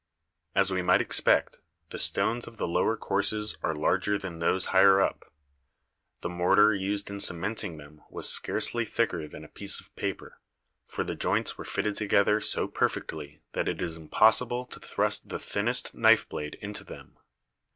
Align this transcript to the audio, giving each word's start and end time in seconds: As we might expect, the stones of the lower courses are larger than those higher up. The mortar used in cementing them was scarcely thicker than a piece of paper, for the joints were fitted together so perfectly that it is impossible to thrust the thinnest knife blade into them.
As 0.55 0.71
we 0.71 0.81
might 0.81 0.99
expect, 0.99 1.59
the 1.91 1.99
stones 1.99 2.47
of 2.47 2.57
the 2.57 2.67
lower 2.67 2.97
courses 2.97 3.55
are 3.61 3.75
larger 3.75 4.17
than 4.17 4.39
those 4.39 4.65
higher 4.73 4.99
up. 4.99 5.25
The 6.21 6.29
mortar 6.29 6.73
used 6.73 7.11
in 7.11 7.19
cementing 7.19 7.77
them 7.77 8.01
was 8.09 8.27
scarcely 8.27 8.83
thicker 8.83 9.27
than 9.27 9.43
a 9.45 9.47
piece 9.47 9.79
of 9.79 9.95
paper, 9.95 10.41
for 10.87 11.03
the 11.03 11.13
joints 11.13 11.55
were 11.55 11.65
fitted 11.65 11.93
together 11.93 12.41
so 12.41 12.67
perfectly 12.67 13.43
that 13.53 13.67
it 13.69 13.79
is 13.79 13.95
impossible 13.95 14.65
to 14.71 14.79
thrust 14.79 15.29
the 15.29 15.37
thinnest 15.37 15.93
knife 15.93 16.27
blade 16.27 16.57
into 16.63 16.83
them. 16.83 17.19